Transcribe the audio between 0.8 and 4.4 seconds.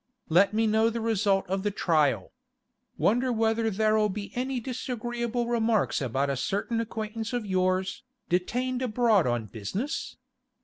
the result of the trial. Wonder whether there'll be